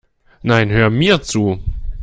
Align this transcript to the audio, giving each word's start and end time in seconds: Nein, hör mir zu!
Nein, 0.43 0.69
hör 0.71 0.89
mir 0.89 1.21
zu! 1.21 1.59